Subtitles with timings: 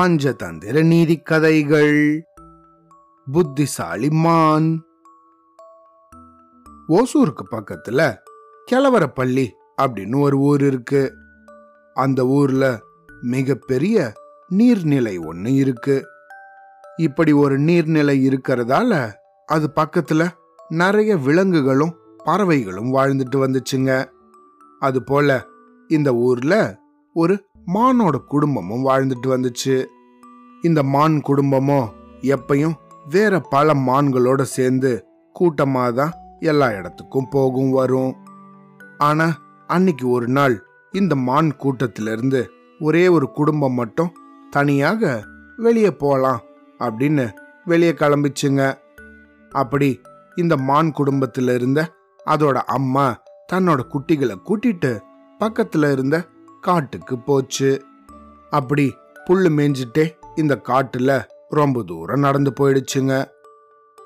[0.00, 2.26] பஞ்சதந்திர நீதி கதைகள்.
[3.32, 4.84] புத்திசாலி மான்.
[6.88, 8.16] ஓசூருக்கு பக்கத்துல
[8.72, 9.50] கிழவரப்பள்ளி
[9.82, 11.14] அப்படின்னு ஒரு ஊர் இருக்கு.
[11.94, 12.80] அந்த ஊர்ல
[13.20, 14.12] மிகப்பெரிய
[14.50, 16.06] நீர்நிலை ஒண்ணு இருக்கு.
[16.96, 19.12] இப்படி ஒரு நீர்நிலை இருக்கிறதால
[19.46, 20.28] அது பக்கத்துல
[20.68, 24.04] நிறைய விலங்குகளும் பறவைகளும் வாழ்ந்துட்டு வந்துச்சுங்க.
[24.80, 25.46] அதுபோல
[25.88, 26.78] இந்த ஊர்ல
[27.20, 27.34] ஒரு
[27.74, 29.76] மானோட குடும்பமும் வாழ்ந்துட்டு வந்துச்சு.
[30.62, 31.86] இந்த மான் குடும்பமும்
[32.34, 32.76] எப்பையும்
[33.08, 34.90] வேற பல மான்களோட சேர்ந்து
[35.36, 38.12] கூட்டமாக தான் எல்லா இடத்துக்கும் போகும் வரும்.
[38.98, 39.26] ஆனா
[39.66, 40.56] அன்னைக்கு ஒரு நாள்
[40.92, 42.40] இந்த மான் கூட்டத்திலிருந்து
[42.80, 44.14] ஒரே ஒரு குடும்பம் மட்டும்
[44.50, 45.22] தனியாக
[45.56, 46.40] வெளியே போகலாம்
[46.78, 47.26] அப்படின்னு
[47.64, 48.62] வெளியே கிளம்பிச்சுங்க.
[49.52, 49.90] அப்படி
[50.36, 51.80] இந்த மான் குடும்பத்தில் இருந்த
[52.26, 53.06] அதோட அம்மா
[53.52, 54.92] தன்னோட குட்டிகளை கூட்டிட்டு
[55.40, 56.16] பக்கத்துல இருந்த
[56.66, 57.70] காட்டுக்கு போச்சு.
[58.50, 58.84] அப்படி
[59.26, 60.04] புல்லு மேய்ஞ்சிட்டே
[60.34, 63.14] இந்த காட்டுல ரொம்ப தூரம் நடந்து போயிடுச்சுங்க.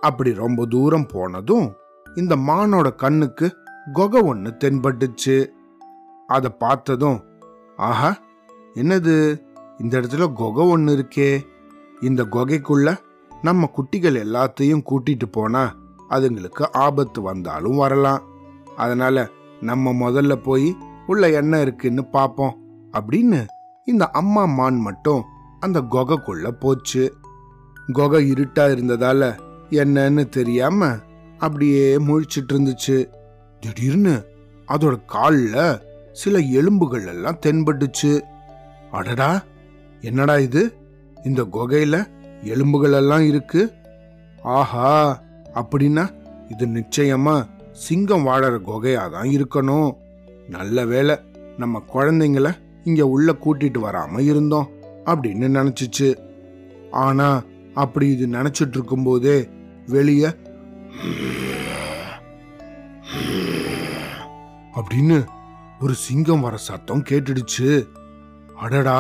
[0.01, 1.67] அப்படி ரொம்ப தூரம் போனதும்
[2.15, 3.57] இந்த மானோட கண்ணுக்கு
[3.93, 5.37] கொகை ஒன்று தென்பட்டுச்சு.
[6.27, 7.19] அதை பார்த்ததும்
[7.77, 8.11] ஆஹா
[8.75, 9.17] என்னது?
[9.79, 11.31] இந்த இடத்துல கொகை ஒன்று இருக்கே.
[12.01, 12.97] இந்த கொகைக்குள்ள
[13.43, 15.65] நம்ம குட்டிகள் எல்லாத்தையும் கூட்டிட்டு போனா
[16.11, 18.23] அதுங்களுக்கு ஆபத்து வந்தாலும் வரலாம்.
[18.77, 19.29] அதனால
[19.61, 20.77] நம்ம முதல்ல போய்
[21.11, 22.57] உள்ள என்ன இருக்குன்னு பாப்போம்
[22.93, 23.41] அப்படின்னு
[23.87, 25.23] இந்த அம்மா மான் மட்டும்
[25.61, 27.03] அந்த கொகைக்குள்ள போச்சு.
[27.93, 29.23] கொகை இருட்டா இருந்ததால
[29.73, 30.81] என்னன்னு தெரியாம
[31.39, 32.99] அப்படியே முழிச்சிட்டு இருந்துச்சு.
[33.63, 34.15] திடீர்னு
[34.69, 35.81] அதோட காலில்
[36.13, 38.13] சில எலும்புகள் எல்லாம் தென்பட்டுச்சு.
[38.91, 39.31] அடடா!
[40.03, 40.63] என்னடா இது?
[41.25, 41.97] இந்த குகையில
[42.45, 43.63] எலும்புகள் எல்லாம் இருக்கு.
[44.53, 44.93] ஆஹா!
[45.55, 46.05] அப்படின்னா
[46.49, 47.37] இது நிச்சயமா
[47.79, 49.91] சிங்கம் வாழற குகையா தான் இருக்கணும்.
[50.51, 51.15] நல்ல வேளை
[51.57, 52.49] நம்ம குழந்தைங்கள
[52.85, 54.69] இங்க உள்ள கூட்டிட்டு வராம இருந்தோம்
[55.05, 56.09] அப்படின்னு நினச்சிச்சு.
[56.91, 57.29] ஆனா
[57.75, 59.37] அப்படி இது நினைச்சிட்டு இருக்கும்போதே
[59.87, 60.35] வெளிய
[64.75, 65.19] அப்படின்னு
[65.81, 67.69] ஒரு சிங்கம் வர சத்தம் கேட்டுடுச்சு.
[68.57, 68.99] அடடா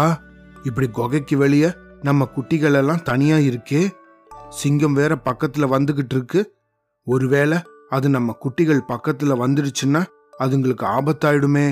[0.63, 3.83] இப்படி குகைக்கு வெளிய நம்ம குட்டிகள் எல்லாம் தனியா இருக்கே.
[4.49, 6.41] சிங்கம் வேற பக்கத்துல வந்துகிட்டு இருக்கு.
[7.05, 7.59] ஒருவேளை
[7.89, 10.03] அது நம்ம குட்டிகள் பக்கத்துல வந்துடுச்சுன்னா
[10.45, 11.67] அதுங்களுக்கு ஆபத்தாயிடுமே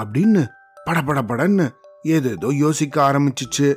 [0.00, 0.42] அப்படின்னு
[0.86, 1.66] படபடபடன்னு
[2.14, 3.68] ஏதேதோ யோசிக்க ஆரம்பிச்சிச்சு.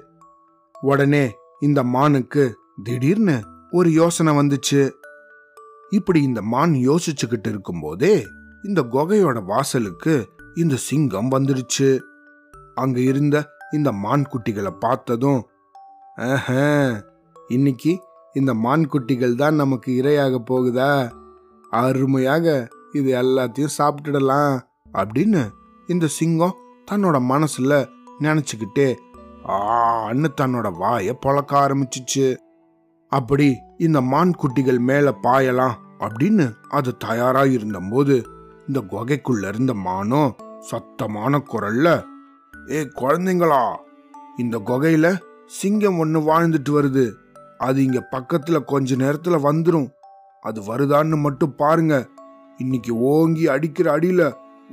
[0.75, 1.25] உடனே
[1.67, 2.43] இந்த மானுக்கு
[2.85, 3.37] திடீர்னு
[3.77, 4.81] ஒரு யோசனை வந்துச்சு.
[5.97, 8.15] இப்படி இந்த மான் யோசிச்சுக்கிட்டு இருக்கும்போதே
[8.67, 10.15] இந்த குகையோட வாசலுக்கு
[10.61, 11.89] இந்த சிங்கம் வந்துடுச்சு.
[12.83, 13.37] அங்க இருந்த
[13.77, 15.41] இந்த மான் குட்டிகளை பார்த்ததும்
[17.55, 17.91] இன்னைக்கு
[18.35, 20.91] இந்த மான் குட்டிகள் தான் நமக்கு இரையாக போகுதா?
[21.71, 22.45] அருமையாக
[22.93, 24.59] இது எல்லாத்தையும் சாப்பிட்டுடலாம்
[24.93, 25.49] அப்படின்னு
[25.87, 26.55] இந்த சிங்கம்
[26.91, 27.87] தன்னோட மனசுல
[28.19, 28.95] நினைச்சுக்கிட்டே
[29.47, 32.37] ஆன்னு தன்னோட வாயை பொழக்க ஆரம்பிச்சிச்சு.
[33.07, 38.25] அப்படி இந்த மான் குட்டிகள் மேல பாயலாம் அப்படின்னு அது தயாரா இருந்தபோது
[38.67, 40.35] இந்த குகைக்குள்ள இருந்த மானம்
[40.71, 42.03] சத்தமான குரல்ல
[42.71, 43.75] ஏ குழந்தைங்களா
[44.37, 47.11] இந்த குகையில சிங்கம் ஒண்ணு வாழ்ந்துட்டு வருது.
[47.57, 49.89] அது இங்க பக்கத்துல கொஞ்ச நேரத்துல வந்துடும்
[50.41, 52.07] அது வருதான்னு மட்டும் பாருங்க.
[52.59, 54.23] இன்னைக்கு ஓங்கி அடிக்கிற அடியில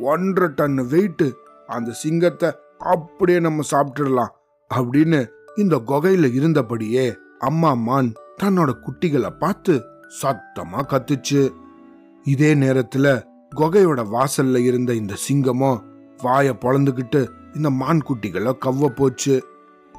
[0.01, 1.33] ஒன்றரை டன் வெயிட்டு
[1.67, 2.49] அந்த சிங்கத்தை
[2.79, 4.33] அப்படியே நம்ம சாப்பிட்டுடலாம்
[4.71, 5.21] அப்படின்னு
[5.57, 9.75] இந்த குகையில இருந்தபடியே அம்மா மான் தன்னோட குட்டிகளை பார்த்து
[10.23, 11.43] சத்தமா கத்துச்சு.
[12.25, 13.07] இதே நேரத்துல
[13.57, 15.81] குகையோட வாசல்ல இருந்த இந்த சிங்கமும்
[16.23, 17.21] வாய பொழந்துக்கிட்டு
[17.55, 19.37] இந்த மான் குட்டிகளை கவ்வ போச்சு.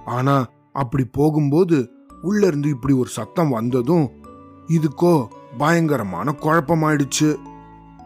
[0.05, 0.35] ஆனா
[0.73, 1.77] அப்படி போகும்போது
[2.21, 4.07] உள்ள இருந்து இப்படி ஒரு சத்தம் வந்ததும்
[4.67, 5.27] இதுக்கோ
[5.57, 7.29] பயங்கரமான குழப்பமாயிடுச்சு.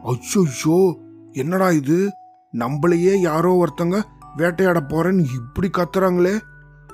[0.05, 0.93] அச்சோ
[1.33, 2.09] என்னடா இது?
[2.57, 4.01] நம்மளையே யாரோ ஒருத்தங்க
[4.37, 6.39] வேட்டையாட போறேன்னு இப்படி கத்துறாங்களே.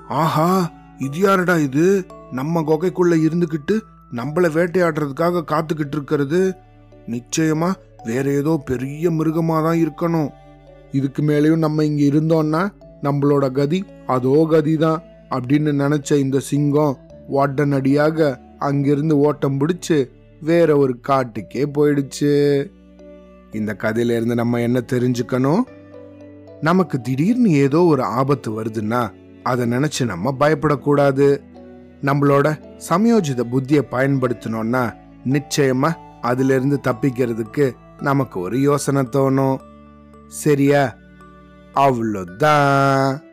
[0.08, 2.06] ஆஹா இது யாருடா இது?
[2.32, 3.80] நம்ம குகைக்குள்ள இருந்துகிட்டு
[4.14, 6.58] நம்மள வேட்டையாடுறதுக்காக காத்துக்கிட்டு இருக்கிறது.
[7.08, 7.74] நிச்சயமா
[8.06, 10.30] வேற ஏதோ பெரிய மிருகமா தான் இருக்கணும்.
[10.92, 12.70] இதுக்கு மேலேயும் நம்ம இங்க இருந்தோம்னா
[13.04, 16.98] நம்மளோட கதி அதோ கதி தான் அப்படின்னு நினைச்ச இந்த சிங்கம்
[17.28, 20.10] உடனடியாக அங்கிருந்து ஓட்டம் பிடிச்சு
[20.42, 22.70] வேற ஒரு காட்டுக்கே போயிடுச்சு.
[23.52, 25.60] இந்த கதையிலேருந்து நம்ம என்ன தெரிஞ்சுக்கணும்?
[26.62, 29.10] நமக்கு திடீர்னு ஏதோ ஒரு ஆபத்து வருதுன்னா
[29.44, 31.42] அதை நினைச்சு நம்ம பயப்படக்கூடாது.
[32.02, 34.94] நம்மளோட சமயோஜித புத்தியை பயன்படுத்தினோம்னா
[35.26, 37.72] நிச்சயமா அதிலிருந்து தப்பிக்கிறதுக்கு
[38.02, 39.58] நமக்கு ஒரு யோசனை தோணும்.
[40.28, 40.96] சரியா?
[41.76, 43.26] அவ்வளோதான்.